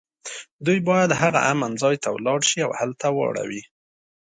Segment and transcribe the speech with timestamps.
[0.65, 3.63] دوی باید هغه امن ځای ته ولاړ شي او هلته واړوي